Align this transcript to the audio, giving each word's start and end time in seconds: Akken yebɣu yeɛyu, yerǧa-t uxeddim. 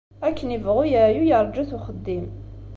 Akken 0.27 0.49
yebɣu 0.53 0.83
yeɛyu, 0.91 1.23
yerǧa-t 1.25 1.71
uxeddim. 1.77 2.25